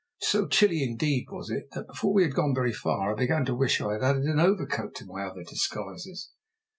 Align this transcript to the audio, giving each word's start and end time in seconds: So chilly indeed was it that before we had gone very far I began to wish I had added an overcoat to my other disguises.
So 0.21 0.47
chilly 0.47 0.81
indeed 0.81 1.27
was 1.29 1.51
it 1.51 1.69
that 1.73 1.85
before 1.85 2.11
we 2.11 2.23
had 2.23 2.33
gone 2.33 2.55
very 2.55 2.73
far 2.73 3.13
I 3.13 3.15
began 3.15 3.45
to 3.45 3.53
wish 3.53 3.79
I 3.81 3.93
had 3.93 4.01
added 4.01 4.23
an 4.23 4.39
overcoat 4.39 4.95
to 4.95 5.05
my 5.05 5.23
other 5.23 5.43
disguises. 5.43 6.31